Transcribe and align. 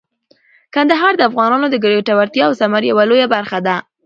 کندهار 0.73 1.13
د 1.17 1.21
افغانانو 1.29 1.67
د 1.69 1.75
ګټورتیا 1.83 2.43
او 2.47 2.53
ثمر 2.61 2.81
یوه 2.91 3.03
لویه 3.09 3.27
برخه 3.35 3.59
ده. 3.67 3.75